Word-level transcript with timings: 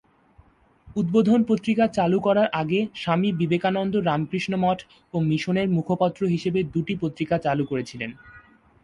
উদ্বোধন 0.95 1.39
পত্রিকা 1.43 1.85
চালু 1.97 2.17
করার 2.19 2.47
আগে 2.53 2.79
স্বামী 2.95 3.29
বিবেকানন্দ 3.31 3.93
রামকৃষ্ণ 3.99 4.53
মঠ 4.55 4.79
ও 5.13 5.27
মিশনের 5.29 5.67
মুখপত্র 5.69 6.21
হিসেবে 6.27 6.59
দুটি 6.73 6.93
পত্রিকা 7.01 7.35
চালু 7.37 7.63
করেছিলেন। 7.65 8.11